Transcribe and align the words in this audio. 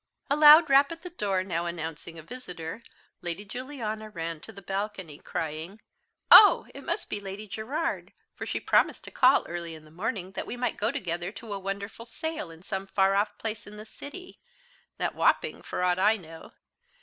A 0.31 0.35
loud 0.35 0.67
rap 0.67 0.91
at 0.91 1.03
the 1.03 1.11
door 1.11 1.43
now 1.43 1.67
announcing 1.67 2.17
a 2.17 2.23
visitor, 2.23 2.81
Lady 3.21 3.45
Juliana 3.45 4.09
ran 4.09 4.39
to 4.39 4.51
the 4.51 4.59
balcony, 4.63 5.19
crying, 5.19 5.79
"Oh, 6.31 6.65
it 6.73 6.83
must 6.83 7.07
be 7.07 7.19
Lady 7.19 7.45
Gerard, 7.47 8.11
for 8.33 8.47
she 8.47 8.59
promised 8.59 9.03
to 9.03 9.11
call 9.11 9.45
early 9.45 9.75
in 9.75 9.85
the 9.85 9.91
morning, 9.91 10.31
that 10.31 10.47
we 10.47 10.57
might 10.57 10.75
go 10.77 10.89
together 10.89 11.31
to 11.33 11.53
a 11.53 11.59
wonderful 11.59 12.07
sale 12.07 12.49
in 12.49 12.63
some 12.63 12.87
far 12.87 13.13
off 13.13 13.37
place 13.37 13.67
in 13.67 13.77
the 13.77 13.85
city 13.85 14.39
at 14.99 15.13
Wapping, 15.13 15.61
for 15.61 15.83
aught 15.83 15.99
I 15.99 16.17
know. 16.17 16.53